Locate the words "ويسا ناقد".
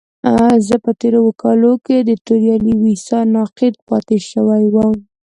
2.83-3.73